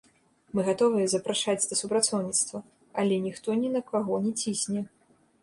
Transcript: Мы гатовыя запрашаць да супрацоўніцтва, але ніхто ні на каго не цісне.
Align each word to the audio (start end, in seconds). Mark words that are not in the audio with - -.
Мы 0.55 0.61
гатовыя 0.69 1.05
запрашаць 1.11 1.63
да 1.69 1.75
супрацоўніцтва, 1.81 2.63
але 3.03 3.21
ніхто 3.27 3.49
ні 3.61 3.69
на 3.77 3.81
каго 3.93 4.13
не 4.27 4.33
цісне. 4.43 4.81